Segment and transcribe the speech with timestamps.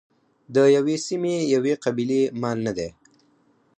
[0.55, 2.89] د یوې سیمې یوې قبیلې مال نه دی.